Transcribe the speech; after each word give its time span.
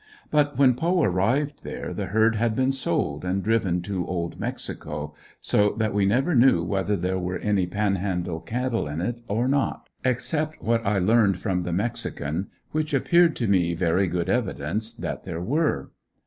But 0.31 0.57
when 0.57 0.73
Poe 0.73 1.03
arrived 1.03 1.61
there 1.63 1.93
the 1.93 2.07
herd 2.07 2.35
had 2.35 2.55
been 2.55 2.71
sold 2.71 3.23
and 3.23 3.43
driven 3.43 3.83
to 3.83 4.03
Old 4.07 4.39
Mexico, 4.39 5.13
so 5.39 5.73
that 5.73 5.93
we 5.93 6.07
never 6.07 6.33
knew 6.33 6.63
whether 6.63 6.97
there 6.97 7.19
were 7.19 7.37
any 7.37 7.67
Panhandle 7.67 8.39
cattle 8.39 8.87
in 8.87 8.99
it 8.99 9.21
or 9.27 9.47
not, 9.47 9.89
except 10.03 10.59
what 10.59 10.83
I 10.83 10.97
learned 10.97 11.37
from 11.37 11.61
the 11.61 11.71
mexican, 11.71 12.47
which 12.71 12.95
appeared 12.95 13.35
to 13.35 13.47
me 13.47 13.75
very 13.75 14.07
good 14.07 14.27
evidence, 14.27 14.91
that 14.91 15.23
there 15.23 15.39
were. 15.39 15.91